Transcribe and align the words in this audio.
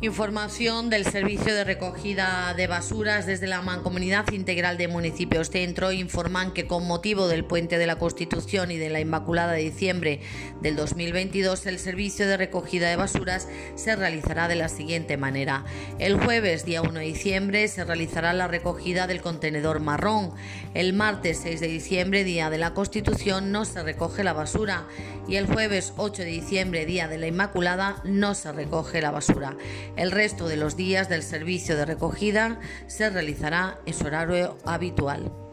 Información 0.00 0.90
del 0.90 1.04
Servicio 1.04 1.52
de 1.52 1.64
Recogida 1.64 2.54
de 2.54 2.68
Basuras 2.68 3.26
desde 3.26 3.48
la 3.48 3.62
Mancomunidad 3.62 4.30
Integral 4.30 4.78
de 4.78 4.86
Municipios 4.86 5.50
Centro 5.50 5.90
informan 5.90 6.52
que 6.52 6.68
con 6.68 6.86
motivo 6.86 7.26
del 7.26 7.44
Puente 7.44 7.78
de 7.78 7.86
la 7.88 7.98
Constitución 7.98 8.70
y 8.70 8.76
de 8.76 8.90
la 8.90 9.00
Inmaculada 9.00 9.54
de 9.54 9.62
diciembre 9.62 10.20
del 10.62 10.76
2022 10.76 11.66
el 11.66 11.80
servicio 11.80 12.28
de 12.28 12.36
recogida 12.36 12.88
de 12.88 12.94
basuras 12.94 13.48
se 13.74 13.96
realizará 13.96 14.46
de 14.46 14.54
la 14.54 14.68
siguiente 14.68 15.16
manera. 15.16 15.64
El 15.98 16.16
jueves 16.16 16.64
día 16.64 16.80
1 16.80 16.92
de 16.92 17.04
diciembre 17.04 17.66
se 17.66 17.84
realizará 17.84 18.32
la 18.32 18.46
recogida 18.46 19.08
del 19.08 19.20
contenedor 19.20 19.80
marrón. 19.80 20.30
El 20.74 20.92
martes 20.92 21.40
6 21.42 21.58
de 21.58 21.66
diciembre, 21.66 22.22
día 22.22 22.50
de 22.50 22.58
la 22.58 22.72
Constitución, 22.72 23.50
no 23.50 23.64
se 23.64 23.82
recoge 23.82 24.22
la 24.22 24.32
basura 24.32 24.86
y 25.26 25.36
el 25.36 25.46
jueves 25.46 25.92
8 25.96 26.22
de 26.22 26.28
diciembre, 26.28 26.86
día 26.86 27.08
de 27.08 27.18
la 27.18 27.26
Inmaculada, 27.26 28.00
no 28.04 28.34
se 28.34 28.52
recoge 28.52 29.02
la 29.02 29.10
basura. 29.10 29.56
El 29.98 30.12
resto 30.12 30.46
de 30.46 30.56
los 30.56 30.76
días 30.76 31.08
del 31.08 31.24
servicio 31.24 31.76
de 31.76 31.84
recogida 31.84 32.60
se 32.86 33.10
realizará 33.10 33.80
en 33.84 33.94
su 33.94 34.06
horario 34.06 34.56
habitual. 34.64 35.47